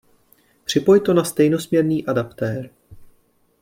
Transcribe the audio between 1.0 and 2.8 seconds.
na stejnosměrný adaptér.